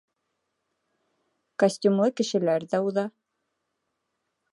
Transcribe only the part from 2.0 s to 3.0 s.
кешеләр ҙә